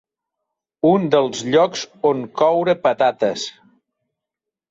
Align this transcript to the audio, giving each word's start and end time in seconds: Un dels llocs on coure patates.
Un 0.91 1.03
dels 1.15 1.43
llocs 1.55 1.83
on 2.11 2.23
coure 2.41 2.77
patates. 2.87 3.47